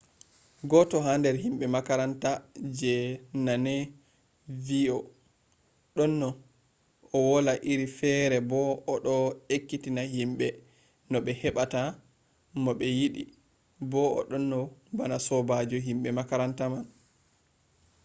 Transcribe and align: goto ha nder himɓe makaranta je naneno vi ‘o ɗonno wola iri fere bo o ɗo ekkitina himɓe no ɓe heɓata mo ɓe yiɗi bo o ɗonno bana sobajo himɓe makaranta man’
goto 0.71 0.97
ha 1.05 1.11
nder 1.19 1.35
himɓe 1.43 1.65
makaranta 1.75 2.31
je 2.77 2.93
naneno 3.45 3.91
vi 4.65 4.79
‘o 4.97 4.99
ɗonno 5.95 6.29
wola 7.27 7.53
iri 7.71 7.87
fere 7.97 8.37
bo 8.49 8.59
o 8.91 8.93
ɗo 9.05 9.15
ekkitina 9.55 10.01
himɓe 10.15 10.47
no 11.09 11.17
ɓe 11.25 11.31
heɓata 11.41 11.81
mo 12.63 12.71
ɓe 12.79 12.85
yiɗi 12.99 13.23
bo 13.91 13.99
o 14.17 14.19
ɗonno 14.29 14.59
bana 14.97 15.15
sobajo 15.27 15.77
himɓe 15.87 16.09
makaranta 16.17 16.63
man’ 16.71 16.85